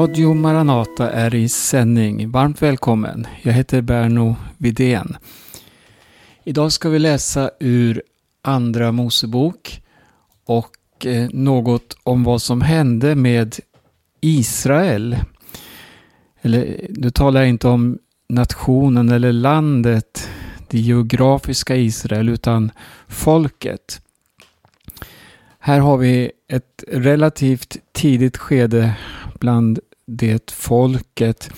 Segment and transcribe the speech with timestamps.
[0.00, 2.30] Radio Maranata är i sändning.
[2.30, 3.26] Varmt välkommen.
[3.42, 5.16] Jag heter Berno Vidén.
[6.44, 8.02] Idag ska vi läsa ur
[8.42, 9.82] Andra Mosebok
[10.44, 13.56] och eh, något om vad som hände med
[14.20, 15.16] Israel.
[16.42, 20.28] Eller nu talar jag inte om nationen eller landet,
[20.68, 22.70] det geografiska Israel, utan
[23.08, 24.02] folket.
[25.58, 28.94] Här har vi ett relativt tidigt skede
[29.40, 29.78] bland
[30.16, 31.50] det folket.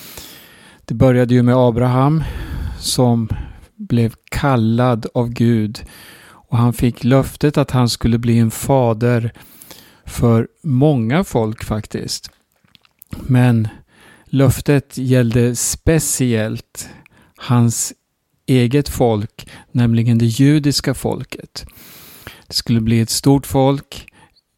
[0.84, 2.23] Det började ju med Abraham
[2.78, 3.28] som
[3.77, 5.84] blev kallad av Gud
[6.25, 9.33] och han fick löftet att han skulle bli en fader
[10.05, 12.30] för många folk faktiskt.
[13.20, 13.69] Men
[14.27, 16.89] löftet gällde speciellt
[17.37, 17.92] hans
[18.47, 21.64] eget folk, nämligen det judiska folket.
[22.47, 24.12] Det skulle bli ett stort folk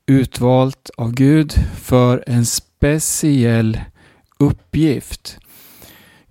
[0.07, 3.81] utvalt av Gud för en speciell
[4.39, 5.39] uppgift.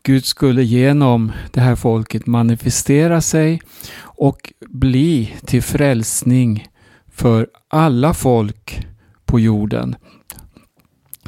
[0.03, 3.62] Gud skulle genom det här folket manifestera sig
[4.00, 6.67] och bli till frälsning
[7.12, 8.88] för alla folk
[9.25, 9.95] på jorden.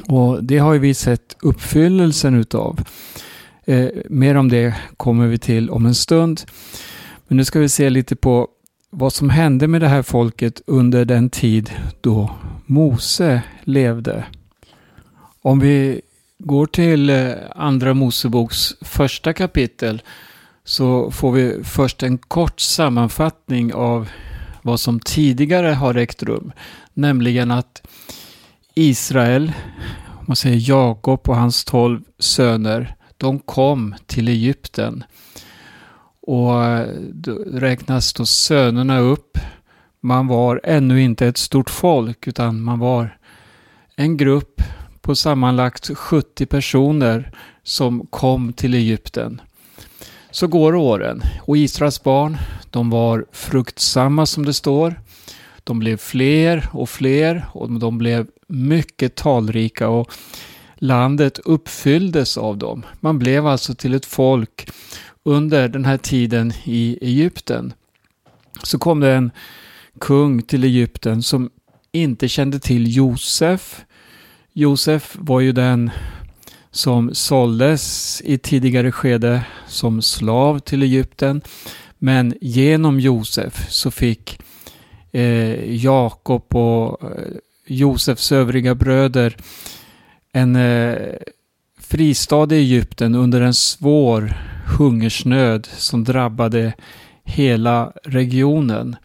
[0.08, 2.80] Och det har vi sett uppfyllelsen utav.
[3.66, 6.42] Eh, mer om det kommer vi till om en stund.
[7.28, 8.48] Men nu ska vi se lite på
[8.98, 12.30] vad som hände med det här folket under den tid då
[12.66, 14.26] Mose levde.
[15.42, 16.02] Om vi
[16.38, 20.02] går till eh, Andra Moseboks första kapitel
[20.64, 24.10] så får vi först en kort sammanfattning av
[24.62, 26.52] vad som tidigare har ägt rum.
[26.94, 27.88] Nämligen att
[28.74, 29.52] Israel,
[30.22, 35.04] man säger Jakob och hans tolv söner, de kom till Egypten.
[36.28, 39.38] Och eh, då räknas då sönerna upp.
[40.02, 43.18] Man var ännu inte ett stort folk utan man var
[43.96, 44.62] en grupp
[45.02, 47.32] på sammanlagt 70 personer
[47.64, 49.42] som kom till Egypten.
[50.32, 52.38] Så går åren och Israels barn,
[52.70, 55.02] de var fruktsamma som det står.
[55.64, 60.12] De blev fler och fler och de blev mycket talrika och
[60.76, 62.86] landet uppfylldes av dem.
[63.00, 64.70] Man blev alltså till ett folk
[65.26, 67.74] under den här tiden i Egypten.
[68.64, 69.32] Så kom det en
[70.00, 71.50] kung till Egypten som
[71.92, 73.86] inte kände till Josef.
[74.54, 75.92] Josef var ju den
[76.72, 81.42] som såldes i tidigare skede som slav till Egypten.
[81.98, 84.40] Men genom Josef så fick
[85.12, 87.38] eh, Jakob och eh,
[87.68, 89.38] Josefs övriga bröder
[90.32, 90.96] en eh,
[91.80, 94.34] fristad i Egypten under en svår
[94.66, 96.74] hungersnöd som drabbade
[97.24, 98.96] hela regionen.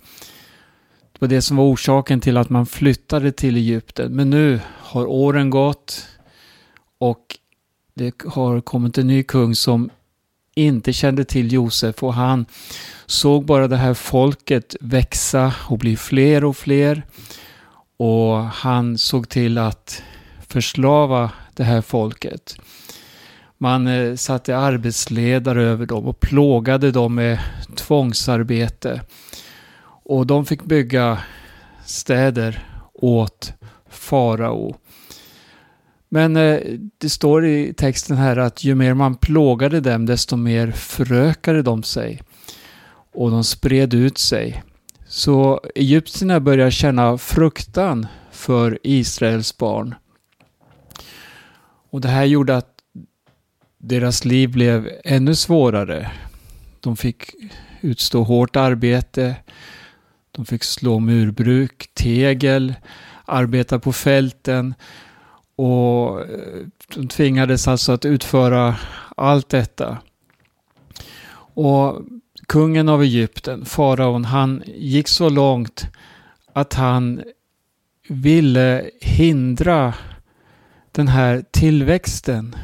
[1.13, 4.13] Det var det som var orsaken till att man flyttade till Egypten.
[4.13, 6.07] Men nu har åren gått
[6.99, 7.39] och
[7.95, 9.91] det har kommit en ny kung som
[10.55, 12.47] inte kände till Josef och han
[13.07, 17.03] såg bara det här folket växa och bli fler och fler.
[17.97, 20.03] Och han såg till att
[20.49, 22.57] förslava det här folket.
[23.63, 27.39] Man eh, satte arbetsledare över dem och plågade dem med
[27.77, 29.03] tvångsarbete.
[29.83, 31.19] Och de fick bygga
[31.85, 33.53] städer åt
[33.91, 34.77] farao.
[36.09, 36.61] Men eh,
[36.99, 41.83] det står i texten här att ju mer man plågade dem desto mer förökade de
[41.83, 42.23] sig.
[43.13, 44.63] Och de spred ut sig.
[45.07, 49.95] Så egyptierna börjar känna fruktan för Israels barn.
[51.91, 52.70] Och det här gjorde att
[53.83, 56.11] deras liv blev ännu svårare.
[56.81, 57.31] De fick
[57.81, 59.37] utstå hårt arbete.
[60.33, 62.75] De fick slå murbruk, tegel,
[63.25, 64.75] arbeta på fälten
[65.57, 68.77] och eh, de tvingades alltså att utföra
[69.17, 69.99] allt detta.
[71.55, 72.03] Och
[72.47, 75.87] kungen av Egypten, faraon, han gick så långt
[76.53, 77.23] att han
[78.09, 79.95] ville hindra
[80.93, 82.57] den här tillväxten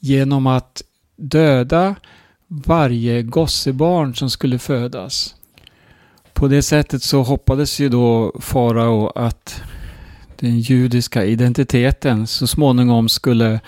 [0.00, 0.82] genom att
[1.16, 1.94] döda
[2.48, 5.34] varje gossebarn som skulle födas.
[6.32, 9.62] På det sättet så hoppades ju då farao att
[10.36, 13.60] den judiska identiteten så småningom skulle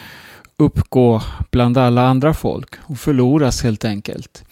[0.56, 4.44] uppgå bland alla andra folk och förloras helt enkelt.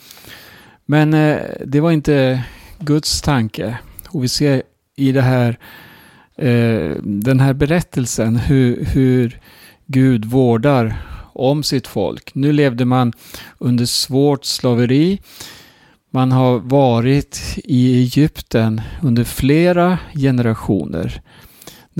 [0.86, 2.44] Men eh, det var inte
[2.78, 3.78] Guds tanke.
[4.08, 4.62] Och vi ser
[4.96, 5.58] i det här,
[6.36, 9.40] eh, den här berättelsen hur, hur
[9.86, 10.96] Gud vårdar
[11.32, 12.34] om sitt folk.
[12.34, 13.12] Nu levde man
[13.58, 15.20] under svårt slaveri.
[16.10, 21.22] Man har varit i Egypten under flera generationer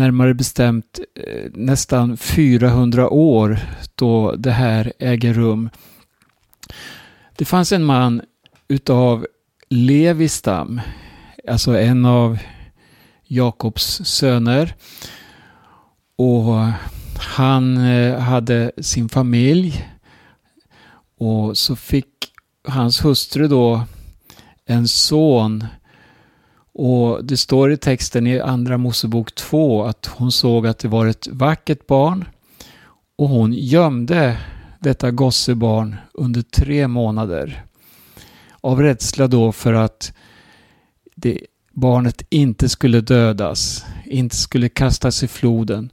[0.01, 3.59] närmare bestämt eh, nästan 400 år
[3.95, 5.71] då det här äger rum.
[7.37, 8.23] Det fanns en man
[8.69, 9.27] utav
[9.69, 10.81] Levistam,
[11.49, 12.39] alltså en av
[13.27, 14.75] Jakobs söner.
[16.17, 16.67] Och
[17.21, 19.89] han eh, hade sin familj
[21.19, 22.07] och så fick
[22.69, 23.83] hans hustru då
[24.67, 25.65] en son
[26.73, 31.07] och det står i texten i Andra Mosebok 2 att hon såg att det var
[31.07, 32.25] ett vackert barn
[33.17, 34.39] och hon gömde
[34.81, 37.65] detta gossebarn under tre månader.
[38.61, 40.13] Av rädsla då för att
[41.15, 41.41] det,
[41.73, 45.91] barnet inte skulle dödas, inte skulle kastas i floden.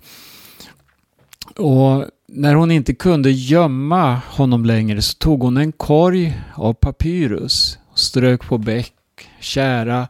[1.58, 7.78] Och när hon inte kunde gömma honom längre så tog hon en korg av papyrus,
[7.96, 8.94] strök på bäck,
[9.40, 10.08] kära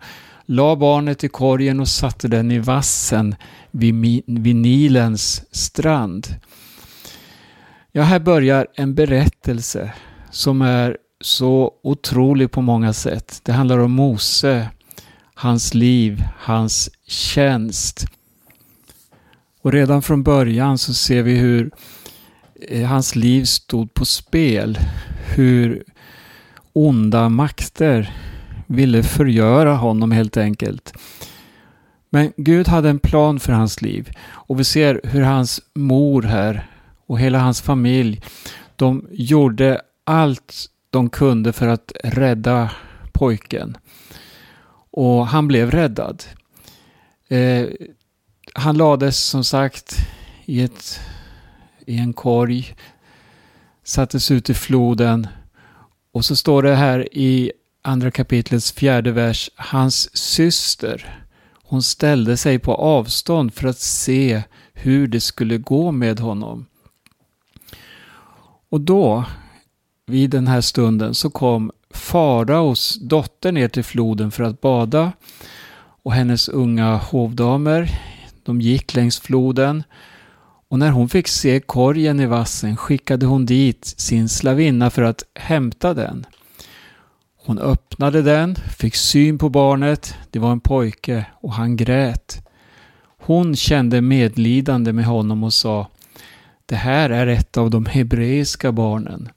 [0.49, 3.35] la barnet i korgen och satte den i vassen
[3.71, 6.27] vid, vid Nilens strand.
[7.91, 9.93] Ja, här börjar en berättelse
[10.31, 13.41] som är så otrolig på många sätt.
[13.43, 14.69] Det handlar om Mose,
[15.33, 18.05] hans liv, hans tjänst.
[19.61, 21.71] Och redan från början så ser vi hur
[22.69, 24.79] eh, hans liv stod på spel.
[25.35, 25.83] Hur
[26.73, 28.13] onda makter
[28.67, 30.93] ville förgöra honom helt enkelt.
[32.09, 36.67] Men Gud hade en plan för hans liv och vi ser hur hans mor här
[37.05, 38.21] och hela hans familj,
[38.75, 42.71] de gjorde allt de kunde för att rädda
[43.11, 43.77] pojken.
[44.91, 46.23] Och han blev räddad.
[47.27, 47.65] Eh,
[48.59, 50.07] han lades som sagt
[50.45, 50.99] i, ett,
[51.85, 52.75] i en korg,
[53.83, 55.27] sattes ut i floden
[56.11, 57.51] och så står det här i
[57.81, 61.23] andra kapitlets fjärde vers, hans syster.
[61.63, 64.43] Hon ställde sig på avstånd för att se
[64.73, 66.65] hur det skulle gå med honom.
[68.69, 69.25] Och då,
[70.05, 75.11] vid den här stunden, så kom faraos dotter ner till floden för att bada
[76.03, 77.99] och hennes unga hovdamer,
[78.47, 79.83] de gick längs floden
[80.69, 85.23] och när hon fick se korgen i vassen skickade hon dit sin slavinna för att
[85.35, 86.25] hämta den.
[87.45, 90.15] Hon öppnade den, fick syn på barnet.
[90.31, 92.47] Det var en pojke och han grät.
[93.17, 95.87] Hon kände medlidande med honom och sa
[96.65, 99.29] Det här är ett av de hebreiska barnen.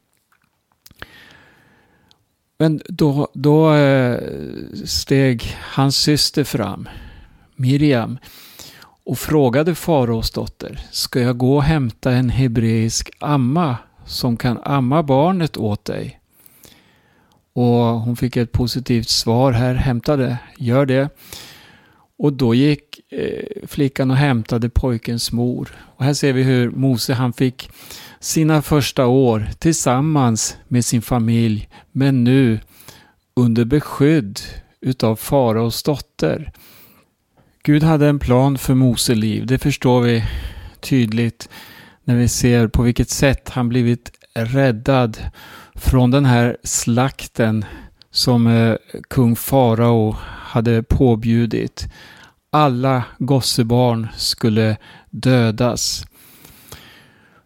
[2.58, 4.20] Men då, då eh,
[4.84, 6.88] steg hans syster fram,
[7.56, 8.18] Miriam,
[9.04, 13.76] och frågade faraos dotter, ska jag gå och hämta en hebreisk amma
[14.06, 16.20] som kan amma barnet åt dig?
[17.52, 21.08] Och hon fick ett positivt svar här, hämta det, gör det.
[22.18, 25.76] Och då gick eh, flickan och hämtade pojkens mor.
[25.96, 27.70] Och här ser vi hur Mose han fick
[28.20, 32.60] sina första år tillsammans med sin familj, men nu
[33.34, 34.40] under beskydd
[34.80, 36.52] utav faraos dotter.
[37.70, 40.24] Gud hade en plan för Mose liv, det förstår vi
[40.80, 41.48] tydligt
[42.04, 45.18] när vi ser på vilket sätt han blivit räddad
[45.74, 47.64] från den här slakten
[48.10, 48.76] som eh,
[49.10, 51.88] kung farao hade påbjudit.
[52.52, 54.76] Alla gossebarn skulle
[55.10, 56.06] dödas.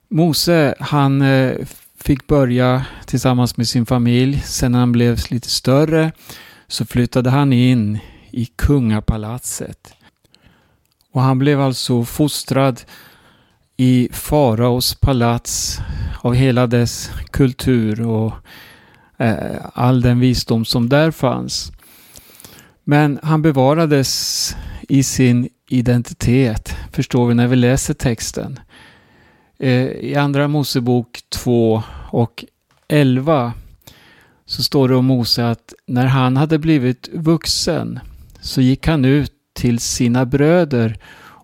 [0.08, 1.56] Mose han eh,
[2.00, 4.40] fick börja tillsammans med sin familj.
[4.40, 6.12] Sen när han blev lite större
[6.68, 7.98] så flyttade han in
[8.30, 9.94] i kungapalatset.
[11.14, 12.80] Och han blev alltså fostrad
[13.76, 15.78] i faraos palats
[16.20, 18.32] av hela dess kultur och
[19.18, 21.72] eh, all den visdom som där fanns.
[22.84, 24.56] Men han bevarades
[24.88, 28.60] i sin identitet, förstår vi när vi läser texten.
[29.58, 32.44] Eh, I Andra Mosebok 2 och
[32.88, 33.52] 11
[34.46, 38.00] så står det om Mose att när han hade blivit vuxen
[38.40, 40.98] så gick han ut till sina bröder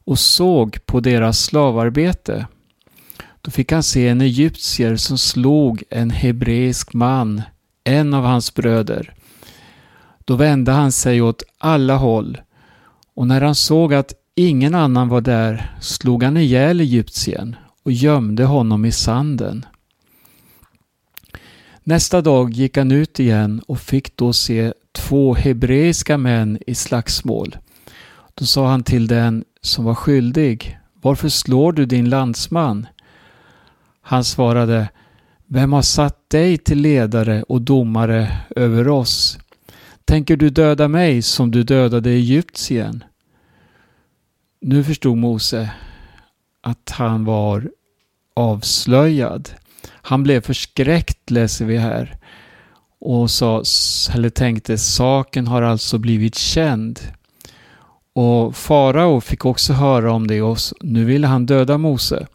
[0.05, 2.47] och såg på deras slavarbete.
[3.41, 7.43] Då fick han se en egyptier som slog en hebreisk man,
[7.85, 9.15] en av hans bröder.
[10.25, 12.39] Då vände han sig åt alla håll
[13.15, 18.45] och när han såg att ingen annan var där slog han ihjäl egyptiern och gömde
[18.45, 19.67] honom i sanden.
[21.85, 27.57] Nästa dag gick han ut igen och fick då se två hebreiska män i slagsmål.
[28.41, 32.87] Då sa han till den som var skyldig, varför slår du din landsman?
[34.03, 34.89] Han svarade,
[35.47, 39.39] vem har satt dig till ledare och domare över oss?
[40.05, 43.05] Tänker du döda mig som du dödade Egyptien?
[44.61, 45.71] nu förstod Mose
[46.63, 47.71] att han var
[48.35, 49.51] avslöjad.
[49.87, 52.19] Han blev förskräckt läser vi här
[53.01, 53.63] och sa,
[54.15, 57.01] eller tänkte saken har alltså blivit känd.
[58.13, 62.27] Och farao fick också höra om det och nu ville han döda Mose.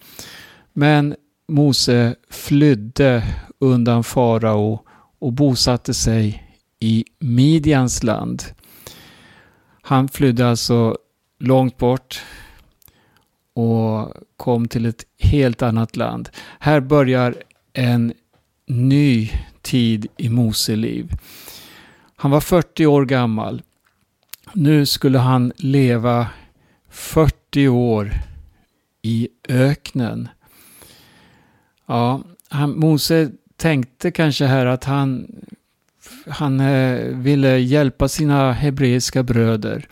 [0.73, 1.15] Men
[1.47, 3.23] Mose flydde
[3.59, 4.79] undan farao
[5.19, 6.43] och bosatte sig
[6.79, 8.43] i Midjans land.
[9.81, 10.97] Han flydde alltså
[11.39, 12.21] långt bort
[13.53, 16.29] och kom till ett helt annat land.
[16.59, 17.35] Här börjar
[17.73, 18.13] en
[18.67, 19.29] ny
[19.61, 21.11] tid i Mose liv.
[22.15, 23.61] Han var 40 år gammal.
[24.53, 26.27] Nu skulle han leva
[26.89, 28.11] 40 år
[29.01, 30.29] i öknen.
[31.85, 35.27] Ja, han, Mose tänkte kanske här att han,
[36.27, 39.87] han eh, ville hjälpa sina hebreiska bröder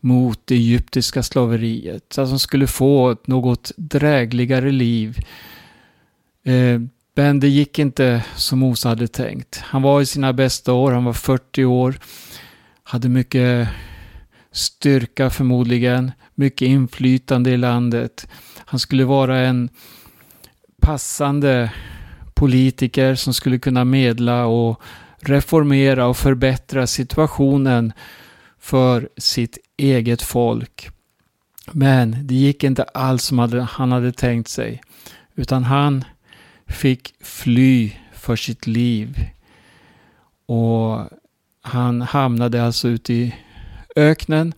[0.00, 2.12] mot det egyptiska slaveriet.
[2.12, 5.18] Så att de skulle få ett något drägligare liv.
[6.44, 6.80] Eh,
[7.14, 9.58] men det gick inte som Mose hade tänkt.
[9.58, 11.98] Han var i sina bästa år, han var 40 år.
[12.82, 13.68] Hade mycket
[14.52, 18.28] styrka förmodligen, mycket inflytande i landet.
[18.56, 19.68] Han skulle vara en
[20.80, 21.72] passande
[22.34, 24.82] politiker som skulle kunna medla och
[25.20, 27.92] reformera och förbättra situationen
[28.58, 30.88] för sitt eget folk.
[31.72, 34.82] Men det gick inte alls som han hade tänkt sig.
[35.34, 36.04] Utan han
[36.66, 39.16] fick fly för sitt liv.
[40.46, 41.08] Och
[41.62, 43.34] han hamnade alltså ute i
[43.96, 44.54] öknen.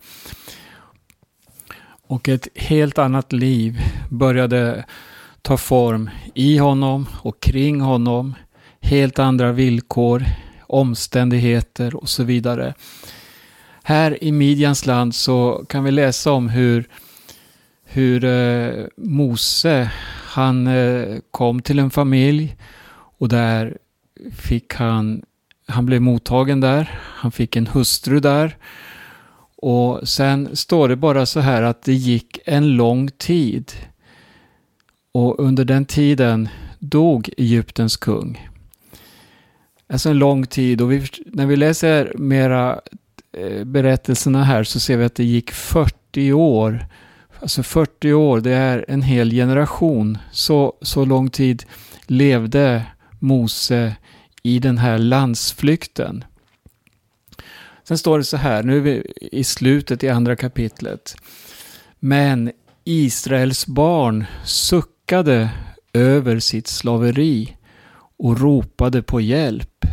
[2.07, 4.85] Och ett helt annat liv började
[5.41, 8.35] ta form i honom och kring honom.
[8.81, 10.25] Helt andra villkor,
[10.67, 12.73] omständigheter och så vidare.
[13.83, 16.87] Här i Midjans land så kan vi läsa om hur,
[17.83, 19.91] hur eh, Mose,
[20.25, 22.55] han eh, kom till en familj
[23.17, 23.77] och där
[24.37, 25.21] fick han,
[25.67, 28.57] han blev mottagen där, han fick en hustru där.
[29.67, 33.71] Och sen står det bara så här att det gick en lång tid.
[35.11, 38.49] Och under den tiden dog Egyptens kung.
[39.89, 42.81] Alltså en lång tid och vi, när vi läser mera
[43.37, 46.85] eh, berättelserna här så ser vi att det gick 40 år.
[47.41, 50.17] Alltså 40 år, det är en hel generation.
[50.31, 51.63] Så, så lång tid
[52.07, 52.85] levde
[53.19, 53.95] Mose
[54.43, 56.23] i den här landsflykten.
[57.87, 61.15] Sen står det så här, nu är vi i slutet i andra kapitlet.
[61.99, 62.51] Men
[62.83, 65.49] Israels barn suckade
[65.93, 67.57] över sitt slaveri
[68.17, 69.85] och ropade på hjälp.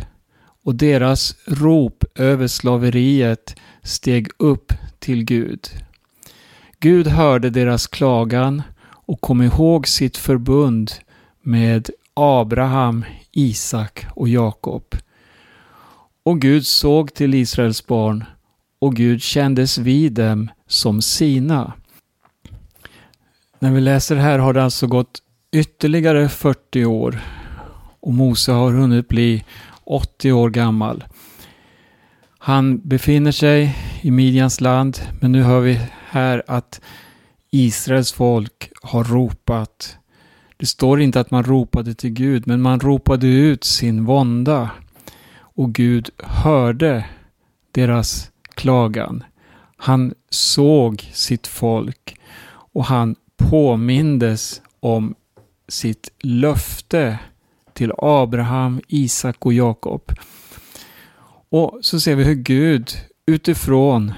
[0.63, 5.67] Och deras rop över slaveriet steg upp till Gud.
[6.79, 10.91] Gud hörde deras klagan och kom ihåg sitt förbund
[11.41, 14.95] med Abraham, Isak och Jakob.
[16.25, 18.23] Och Gud såg till Israels barn
[18.79, 21.73] och Gud kändes vid dem som sina.
[23.59, 27.19] När vi läser här har det alltså gått ytterligare 40 år
[27.99, 29.45] och Mose har hunnit bli
[29.83, 31.03] 80 år gammal.
[32.37, 36.81] Han befinner sig i Midjans land men nu hör vi här att
[37.51, 39.97] Israels folk har ropat.
[40.57, 44.69] Det står inte att man ropade till Gud men man ropade ut sin vånda
[45.55, 47.05] och Gud hörde
[47.71, 49.23] deras klagan.
[49.77, 52.15] Han såg sitt folk
[52.49, 55.15] och han påmindes om
[55.67, 57.19] sitt löfte
[57.73, 60.11] till Abraham, Isak och Jakob.
[61.49, 62.91] Och så ser vi hur Gud
[63.25, 64.13] utifrån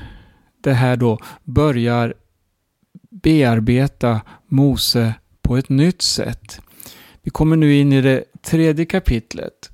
[0.62, 2.14] det här då börjar
[3.10, 6.62] bearbeta Mose på ett nytt sätt.
[7.22, 9.72] Vi kommer nu in i det tredje kapitlet.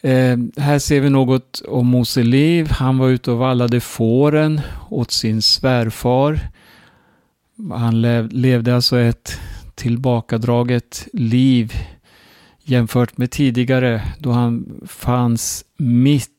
[0.00, 2.68] Eh, här ser vi något om Mose liv.
[2.70, 4.60] Han var ute och vallade fåren
[4.90, 6.40] åt sin svärfar.
[7.74, 9.40] Han lev, levde alltså ett
[9.74, 11.72] tillbakadraget liv
[12.62, 16.30] jämfört med tidigare då han fanns mitt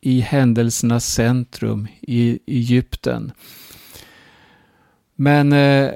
[0.00, 3.32] i händelsernas centrum i Egypten.
[5.16, 5.90] Men eh,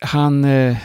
[0.00, 0.76] han eh,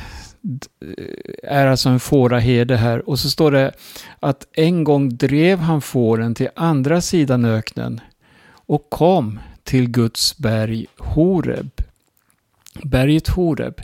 [1.43, 3.71] är alltså en fåraherde här och så står det
[4.19, 8.01] att en gång drev han fåren till andra sidan öknen
[8.49, 11.81] och kom till Guds berg Horeb.
[12.83, 13.81] Berget Horeb,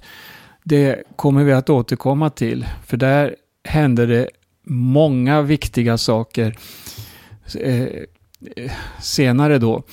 [0.64, 4.30] det kommer vi att återkomma till för där hände det
[4.64, 6.58] många viktiga saker
[7.60, 7.88] eh,
[9.02, 9.84] senare då.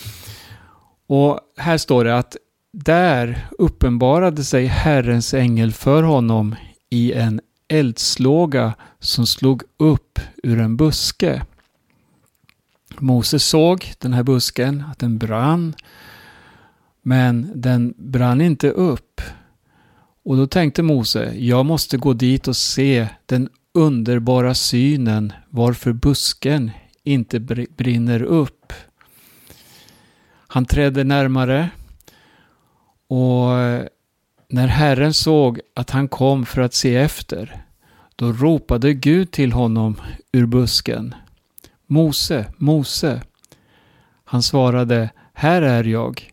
[1.07, 2.37] Och här står det att
[2.73, 6.57] där uppenbarade sig Herrens ängel för honom
[6.91, 11.43] i en eldslåga som slog upp ur en buske.
[12.99, 15.75] Moses såg den här busken, att den brann,
[17.03, 19.21] men den brann inte upp.
[20.25, 26.71] Och då tänkte Mose, jag måste gå dit och se den underbara synen varför busken
[27.05, 27.41] inte
[27.77, 28.73] brinner upp.
[30.49, 31.71] Han trädde närmare
[33.09, 33.87] och eh,
[34.49, 37.63] när Herren såg att han kom för att se efter,
[38.17, 40.01] då ropade Gud till honom
[40.33, 41.15] ur busken.
[41.87, 43.23] Mose, Mose.
[44.25, 46.33] Han svarade, här är jag.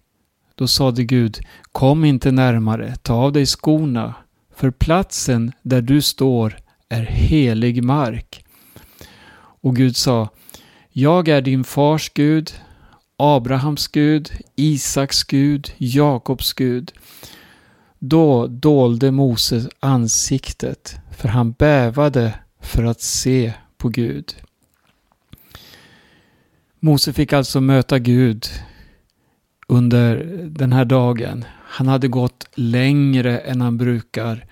[0.56, 1.40] Då sade Gud,
[1.72, 4.14] kom inte närmare, ta av dig skorna,
[4.56, 6.58] för platsen där du står
[6.90, 8.46] är helig mark.
[9.38, 10.30] Och Gud sa,
[10.90, 12.52] jag är din fars Gud,
[13.18, 16.92] Abrahams Gud, Isaks Gud, Jakobs Gud.
[18.00, 24.36] Då dolde Moses ansiktet, för han bävade för att se på Gud.
[26.80, 28.46] Mose fick alltså möta Gud
[29.68, 30.16] under
[30.50, 31.46] den här dagen.
[31.62, 34.46] Han hade gått längre än han brukar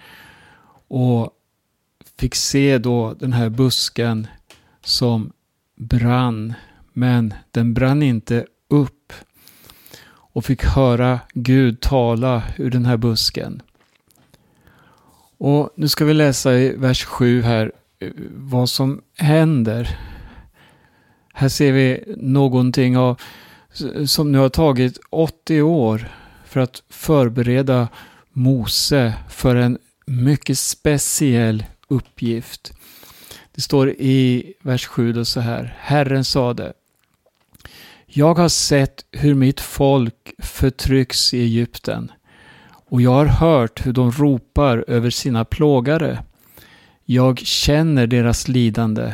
[0.87, 1.29] och
[2.17, 4.27] fick se då den här busken
[4.83, 5.31] som
[5.75, 6.53] brann.
[6.93, 9.13] Men den brann inte upp
[10.33, 13.61] och fick höra Gud tala ur den här busken.
[15.37, 19.99] Och nu ska vi läsa i vers 7 här eh, vad som händer.
[21.33, 23.21] Här ser vi någonting av,
[24.05, 26.11] som nu har tagit 80 år
[26.45, 27.87] för att förbereda
[28.31, 32.73] Mose för en mycket speciell uppgift.
[33.55, 35.77] Det står i vers 7 då så här.
[35.79, 36.73] Herren sade
[38.15, 42.11] jag har sett hur mitt folk förtrycks i Egypten
[42.89, 46.17] och jag har hört hur de ropar över sina plågare.
[47.05, 49.13] Jag känner deras lidande.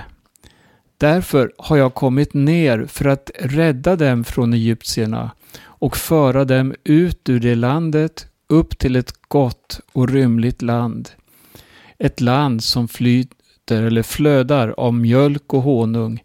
[0.98, 5.32] Därför har jag kommit ner för att rädda dem från egyptierna
[5.62, 11.10] och föra dem ut ur det landet upp till ett gott och rymligt land.
[11.98, 16.24] Ett land som flyter eller flödar av mjölk och honung.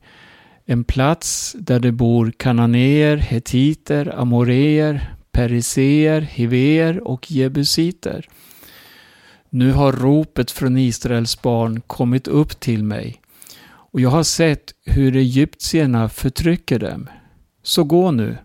[0.67, 8.29] En plats där det bor kananéer, hetiter, amoreer, periseer, hiver och jebusiter.
[9.51, 13.21] Nu har ropet från Israels barn kommit upp till mig
[13.95, 17.09] och jag har sett hur egyptierna förtrycker dem.
[17.63, 18.37] Så gå nu.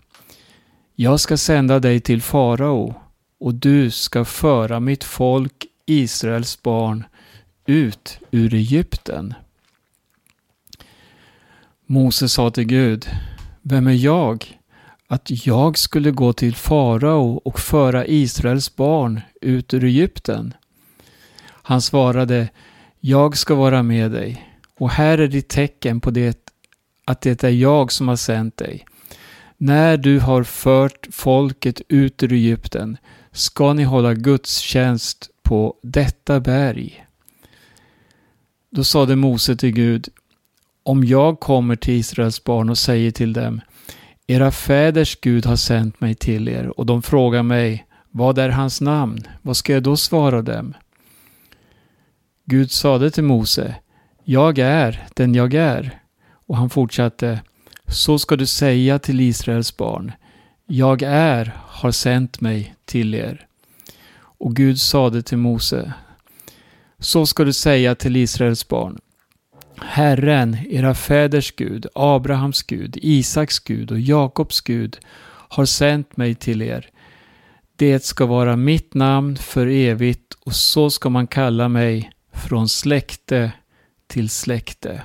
[0.96, 2.96] Jag ska sända dig till farao
[3.40, 7.04] och du ska föra mitt folk Israels barn
[7.66, 9.34] ut ur Egypten.
[11.92, 13.10] Mose sa till Gud,
[13.62, 14.60] vem är jag
[15.08, 20.54] att jag skulle gå till farao och föra Israels barn ut ur Egypten?
[21.46, 22.50] Han svarade,
[23.00, 24.48] jag ska vara med dig
[24.78, 26.52] och här är ditt tecken på det
[27.06, 28.86] att det är jag som har sänt dig.
[29.58, 32.98] När du har fört folket ut ur Egypten
[33.32, 37.06] ska ni hålla gudstjänst på detta berg.
[38.70, 40.10] Då sade Mose till Gud,
[40.84, 43.62] om jag kommer till Israels barn och säger till dem,
[44.28, 48.82] era fäders Gud har sänt mig till er och de frågar mig, vad är hans
[48.82, 49.24] namn?
[49.42, 50.74] Vad ska jag då svara dem?
[52.46, 53.76] Gud sade till Mose,
[54.24, 56.00] jag är den jag är.
[56.50, 57.42] Och han fortsatte,
[57.88, 60.12] så ska du säga till Israels barn,
[60.66, 63.48] jag är har sänt mig till er.
[64.22, 65.94] Och Gud sade till Mose,
[67.00, 69.00] så ska du säga till Israels barn,
[69.82, 74.98] Herren, era fäders Gud, Abrahams Gud, Isaks Gud och Jakobs Gud
[75.50, 76.90] har sänt mig till er.
[77.76, 83.52] Det ska vara mitt namn för evigt och så ska man kalla mig från släkte
[84.08, 85.02] till släkte.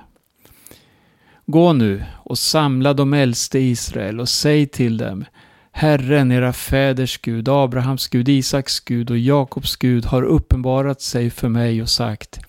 [1.46, 5.24] Gå nu och samla de äldste i Israel och säg till dem
[5.72, 11.48] Herren, era fäders Gud, Abrahams Gud, Isaks Gud och Jakobs Gud har uppenbarat sig för
[11.48, 12.40] mig och sagt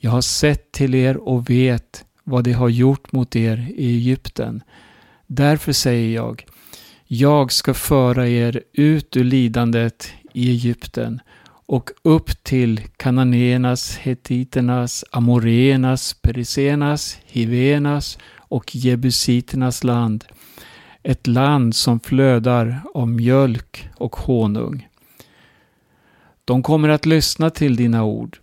[0.00, 4.62] jag har sett till er och vet vad de har gjort mot er i Egypten.
[5.26, 6.44] Därför säger jag
[7.06, 11.20] Jag ska föra er ut ur lidandet i Egypten
[11.66, 20.24] och upp till kananéernas, hetiternas, amoreernas, perisenas, hivenas och jebusiternas land.
[21.02, 24.88] Ett land som flödar av mjölk och honung.
[26.44, 28.38] De kommer att lyssna till dina ord.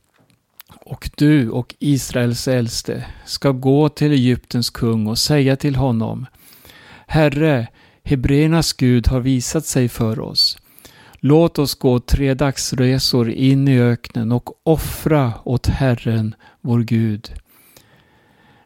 [0.86, 6.26] Och du och Israels äldste ska gå till Egyptens kung och säga till honom
[7.08, 7.68] Herre,
[8.04, 10.58] Hebreernas Gud har visat sig för oss.
[11.20, 17.30] Låt oss gå tre dagsresor in i öknen och offra åt Herren, vår Gud.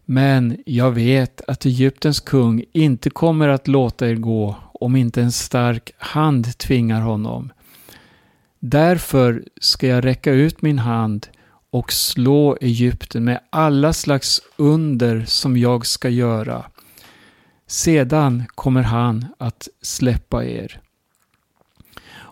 [0.06, 5.32] Men jag vet att Egyptens kung inte kommer att låta er gå om inte en
[5.32, 7.52] stark hand tvingar honom.
[8.60, 11.28] Därför ska jag räcka ut min hand
[11.72, 16.64] och slå Egypten med alla slags under som jag ska göra.
[17.68, 20.82] Sedan kommer han att släppa er.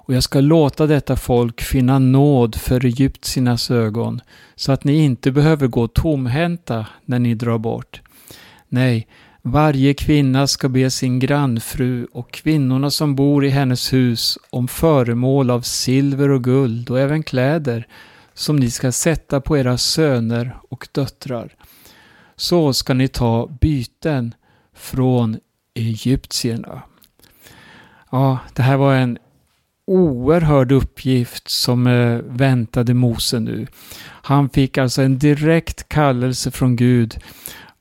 [0.08, 4.22] Och jag ska låta detta folk finna nåd för Egyptiernas ögon,
[4.56, 8.02] så att ni inte behöver gå tomhänta när ni drar bort.
[8.70, 9.08] Nej,
[9.42, 15.50] varje kvinna ska be sin grannfru och kvinnorna som bor i hennes hus om föremål
[15.50, 17.88] av silver och guld och även kläder
[18.38, 21.56] som ni ska sätta på era söner och döttrar.
[22.36, 24.34] Så ska ni ta byten
[24.74, 25.38] från
[25.74, 26.82] egyptierna.
[28.12, 29.18] Ja, det här var en
[29.86, 33.68] oerhörd uppgift som eh, väntade Mose nu.
[34.04, 37.20] Han fick alltså en direkt kallelse från Gud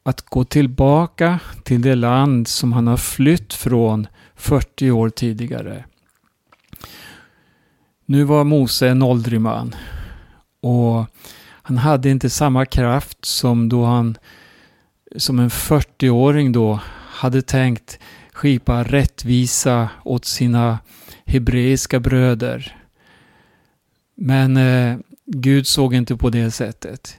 [0.03, 5.85] att gå tillbaka till det land som han har flytt från 40 år tidigare.
[8.07, 9.75] Nu var Mose en åldrig man
[10.61, 11.07] och
[11.63, 14.19] han hade inte samma kraft som då han
[15.17, 17.99] som en 40-åring då hade tänkt
[18.33, 20.79] skipa rättvisa åt sina
[21.25, 22.77] hebreiska bröder.
[24.17, 27.17] Men eh, Gud såg inte på det sättet.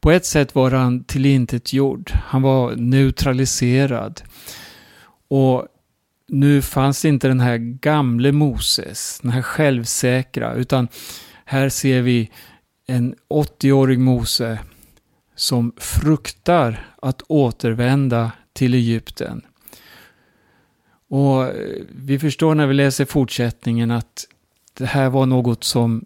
[0.00, 2.10] På ett sätt var han tillintetgjord.
[2.24, 4.22] Han var neutraliserad.
[5.28, 5.66] Och
[6.28, 10.88] nu fanns inte den här gamle Moses, den här självsäkra, utan
[11.44, 12.30] här ser vi
[12.90, 14.58] en 80-årig Mose
[15.36, 19.42] som fruktar att återvända till Egypten.
[21.08, 24.26] Och eh, vi förstår när vi läser fortsättningen att
[24.78, 26.04] det här var något som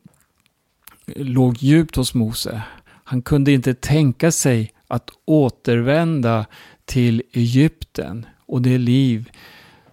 [1.06, 2.62] låg djupt hos Mose.
[2.84, 6.46] Han kunde inte tänka sig att återvända
[6.84, 9.30] till Egypten och det liv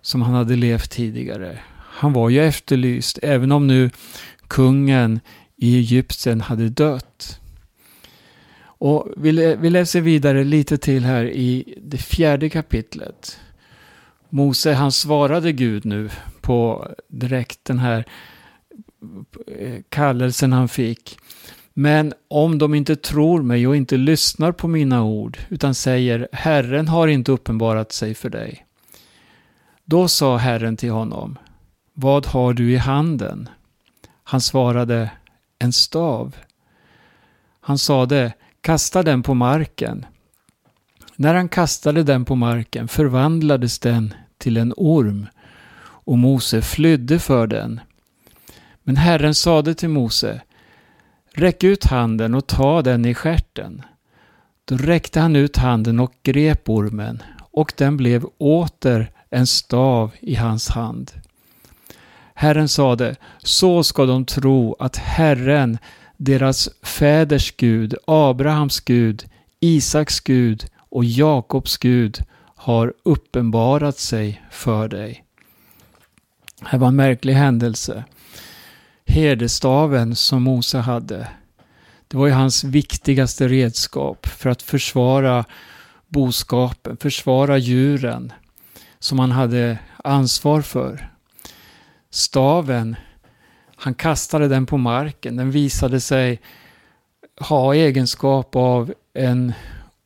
[0.01, 1.59] som han hade levt tidigare.
[1.77, 3.89] Han var ju efterlyst, även om nu
[4.47, 5.19] kungen
[5.61, 7.39] i Egypten hade dött.
[8.63, 13.39] Och vi, vi läser vidare lite till här i det fjärde kapitlet.
[14.29, 16.09] Mose han svarade Gud nu
[16.41, 18.05] på direkt den här
[19.59, 21.17] eh, kallelsen han fick.
[21.73, 26.87] Men om de inte tror mig och inte lyssnar på mina ord utan säger Herren
[26.87, 28.65] har inte uppenbarat sig för dig.
[29.85, 31.37] Då sa Herren till honom
[31.93, 33.49] Vad har du i handen?
[34.23, 35.11] Han svarade
[35.61, 36.35] en stav.
[37.59, 40.05] Han sade Kasta den på marken.
[41.15, 45.27] När han kastade den på marken förvandlades den till en orm
[45.81, 47.79] och Mose flydde för den.
[48.83, 50.41] Men Herren sade till Mose
[51.33, 53.81] Räck ut handen och ta den i skärten.
[54.65, 60.35] Då räckte han ut handen och grep ormen och den blev åter en stav i
[60.35, 61.11] hans hand.
[62.41, 65.77] Herren sade, så ska de tro att Herren,
[66.17, 69.25] deras fäders Gud, Abrahams Gud,
[69.59, 72.23] Isaks Gud och Jakobs Gud
[72.55, 75.23] har uppenbarat sig för dig.
[76.59, 78.03] Det här var en märklig händelse.
[79.05, 81.27] Herdestaven som Mose hade,
[82.07, 85.45] det var ju hans viktigaste redskap för att försvara
[86.07, 88.33] boskapen, försvara djuren
[88.99, 91.10] som han hade ansvar för.
[92.11, 92.95] Staven,
[93.75, 96.41] han kastade den på marken, den visade sig
[97.39, 99.53] ha egenskap av en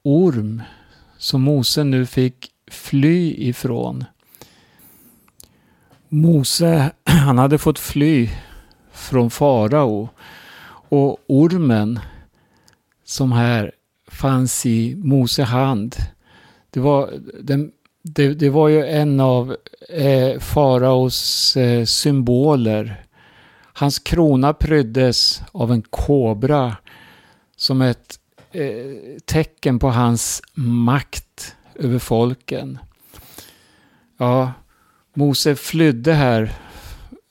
[0.03, 0.61] orm
[1.17, 4.05] som Mose nu fick fly ifrån.
[6.09, 8.29] Mose, han hade fått fly
[8.91, 10.09] från farao
[10.89, 11.99] och ormen
[13.03, 13.71] som här
[14.07, 15.95] fanns i Mose hand,
[16.69, 17.71] det var, den,
[18.07, 19.55] det, det var ju en av
[19.89, 23.05] eh, faraos eh, symboler.
[23.73, 26.75] Hans krona pryddes av en kobra
[27.55, 28.19] som ett
[28.51, 32.79] eh, tecken på hans makt över folken.
[34.17, 34.51] Ja,
[35.13, 36.53] Mose flydde här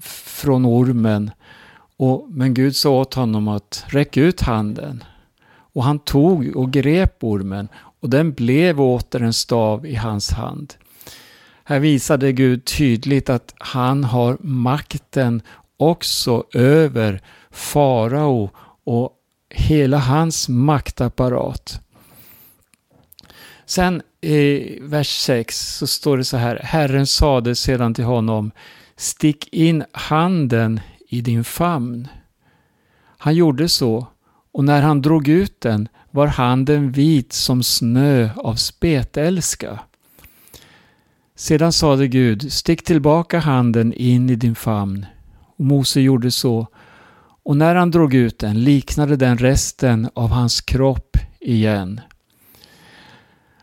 [0.02, 1.30] från ormen
[1.96, 5.04] och, men Gud sa åt honom att räcka ut handen.
[5.46, 7.68] Och han tog och grep ormen
[8.04, 10.74] och den blev åter en stav i hans hand.
[11.64, 15.42] Här visade Gud tydligt att han har makten
[15.76, 18.50] också över farao
[18.84, 19.12] och
[19.50, 21.80] hela hans maktapparat.
[23.66, 26.60] Sen i vers 6 så står det så här.
[26.62, 28.50] Herren sade sedan till honom
[28.96, 32.08] Stick in handen i din famn.
[33.18, 34.06] Han gjorde så,
[34.52, 39.78] och när han drog ut den var handen vit som snö av spetälska.
[41.36, 45.06] Sedan sade Gud, stick tillbaka handen in i din famn.
[45.56, 46.66] Och Mose gjorde så,
[47.42, 52.00] och när han drog ut den liknade den resten av hans kropp igen.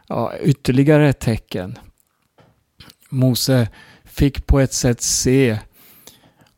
[0.07, 1.77] Ja, ytterligare ett tecken.
[3.09, 3.67] Mose
[4.03, 5.59] fick på ett sätt se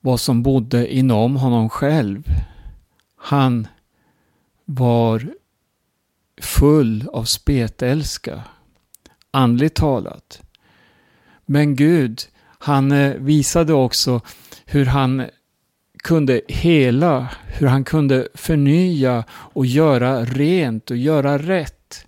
[0.01, 2.23] vad som bodde inom honom själv.
[3.17, 3.67] Han
[4.65, 5.33] var
[6.43, 8.43] full av spetälska,
[9.31, 10.41] andligt talat.
[11.45, 12.21] Men Gud,
[12.59, 14.21] han eh, visade också
[14.65, 15.25] hur han
[16.03, 22.07] kunde hela, hur han kunde förnya och göra rent och göra rätt.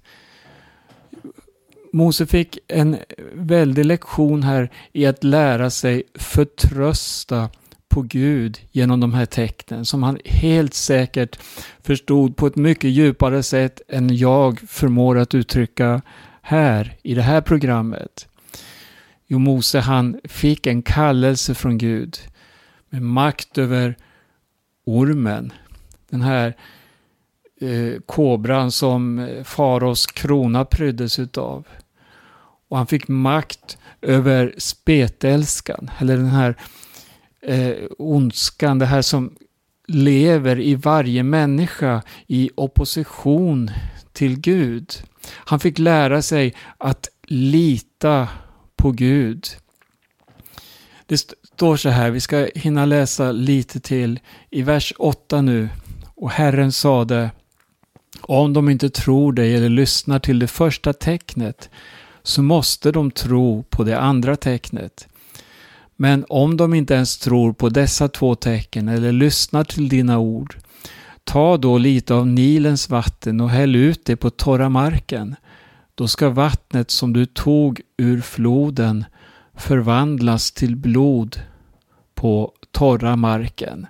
[1.93, 2.97] Mose fick en
[3.33, 7.49] väldig lektion här i att lära sig förtrösta
[7.95, 11.39] på Gud genom de här tecknen som han helt säkert
[11.83, 16.01] förstod på ett mycket djupare sätt än jag förmår att uttrycka
[16.41, 18.27] här i det här programmet.
[19.27, 22.17] Jo, Mose han fick en kallelse från Gud
[22.89, 23.95] med makt över
[24.85, 25.53] ormen.
[26.09, 26.55] Den här
[27.61, 31.67] eh, kobran som faraos krona pryddes utav.
[32.69, 36.55] Och han fick makt över spetälskan, eller den här
[37.45, 39.35] eh, ondskan, det här som
[39.87, 43.71] lever i varje människa i opposition
[44.13, 44.93] till Gud.
[45.29, 48.27] Han fick lära sig att lita
[48.75, 49.47] på Gud.
[51.05, 51.17] Det
[51.53, 55.69] står så här, vi ska hinna läsa lite till i vers 8 nu.
[56.15, 57.31] Och Herren sade,
[58.21, 61.69] om de inte tror dig eller lyssnar till det första tecknet
[62.23, 65.07] så måste de tro på det andra tecknet.
[65.95, 70.55] Men om de inte ens tror på dessa två tecken eller lyssnar till dina ord,
[71.23, 75.35] ta då lite av Nilens vatten och häll ut det på torra marken.
[75.95, 79.05] Då ska vattnet som du tog ur floden
[79.53, 81.41] förvandlas till blod
[82.15, 83.87] på torra marken.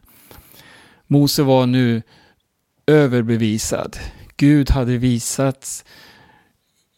[1.08, 2.02] Mose var nu
[2.88, 3.98] överbevisad.
[4.38, 5.86] Gud hade visat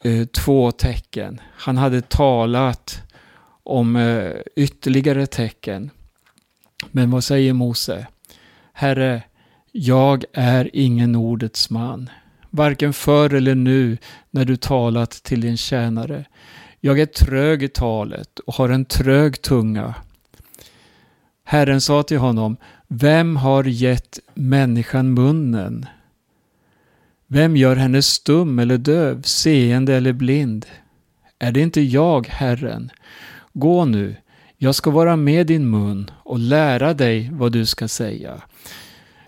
[0.03, 1.41] eh, två tecken.
[1.51, 3.01] Han hade talat
[3.67, 5.89] om eh, ytterligare tecken.
[6.91, 8.07] Men vad säger Mose?
[8.73, 9.23] Herre,
[9.71, 12.09] jag är ingen ordets man,
[12.49, 13.97] varken förr eller nu
[14.31, 16.25] när du talat till din tjänare.
[16.79, 19.95] Jag är trög i talet och har en trög tunga.
[21.43, 25.85] Herren sa till honom, vem har gett människan munnen?
[27.27, 30.65] Vem gör henne stum eller döv, seende eller blind?
[31.39, 32.91] Är det inte jag, Herren?
[33.59, 34.15] Gå nu,
[34.57, 38.41] jag ska vara med din mun och lära dig vad du ska säga.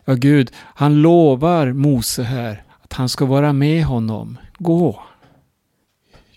[0.06, 4.38] Ja, Gud, han lovar Mose här att han ska vara med honom.
[4.58, 5.04] Gå.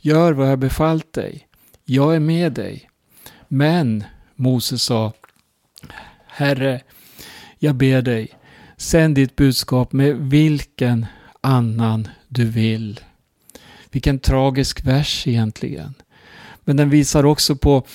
[0.00, 1.48] Gör vad jag befallt dig.
[1.84, 2.90] Jag är med dig.
[3.48, 5.12] Men, Mose sa,
[6.26, 6.80] Herre,
[7.58, 8.28] jag ber dig,
[8.76, 11.06] sänd ditt budskap med vilken
[11.40, 13.00] annan du vill.
[13.90, 15.94] Vilken tragisk vers egentligen.
[16.64, 17.86] Men den visar också på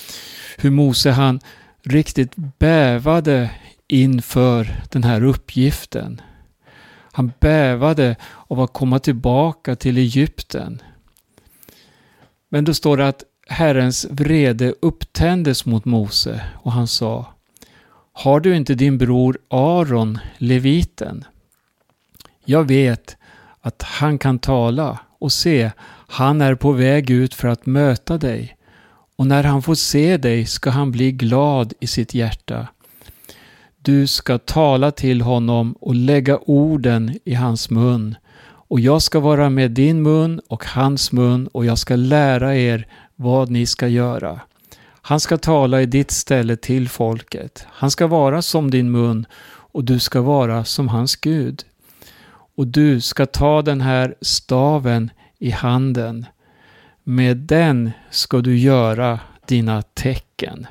[0.58, 1.39] hur Mose han
[1.84, 3.51] riktigt bävade
[3.88, 6.21] inför den här uppgiften.
[7.12, 8.15] Han bävade
[8.47, 10.82] av att komma tillbaka till Egypten.
[12.49, 17.34] Men då står det att Herrens vrede upptändes mot Mose och han sa
[18.13, 21.23] Har du inte din bror Aron, leviten?
[22.45, 23.17] Jag vet
[23.62, 25.71] att han kan tala och se,
[26.08, 28.57] han är på väg ut för att möta dig
[29.17, 32.67] och när han får se dig ska han bli glad i sitt hjärta.
[33.82, 38.15] Du ska tala till honom och lägga orden i hans mun
[38.69, 42.88] och jag ska vara med din mun och hans mun och jag ska lära er
[43.15, 44.39] vad ni ska göra.
[45.01, 47.65] Han ska tala i ditt ställe till folket.
[47.69, 51.63] Han ska vara som din mun och du ska vara som hans Gud.
[52.56, 56.25] Och du ska ta den här staven i handen
[57.08, 60.67] med den ska du göra dina tecken.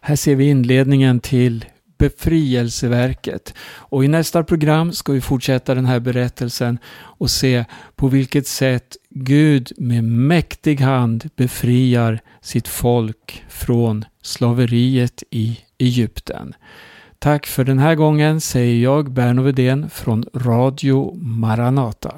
[0.00, 1.64] Här ser vi inledningen till
[1.98, 3.54] Befrielseverket.
[3.66, 8.96] Och i nästa program ska vi fortsätta den här berättelsen och se på vilket sätt
[9.10, 16.54] Gud med mäktig hand befriar sitt folk från slaveriet i Egypten.
[17.18, 22.14] Tack för den här gången säger jag Berno Vedén från Radio Maranata.